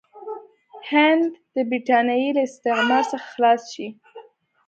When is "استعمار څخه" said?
2.47-3.27